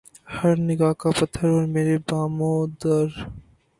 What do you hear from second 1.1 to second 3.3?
پتھر اور میرے بام و در